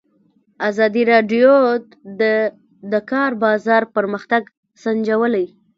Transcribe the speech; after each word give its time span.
ازادي 0.69 1.03
راډیو 1.11 1.51
د 2.19 2.21
د 2.91 2.93
کار 3.11 3.31
بازار 3.43 3.83
پرمختګ 3.95 4.41
سنجولی. 4.83 5.45